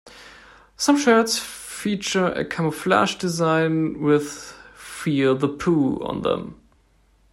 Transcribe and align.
Some 0.77 0.97
shirts 0.97 1.37
feature 1.37 2.25
a 2.25 2.43
camouflage 2.43 3.17
design 3.17 4.01
with 4.01 4.55
"Fear 4.75 5.35
the 5.35 5.47
Poo" 5.47 5.99
on 6.03 6.23
them. 6.23 6.59